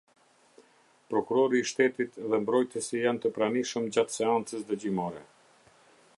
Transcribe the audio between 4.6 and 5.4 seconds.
dëgjimore.